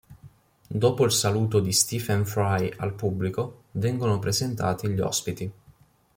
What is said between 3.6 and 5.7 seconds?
vengono presentati gli ospiti.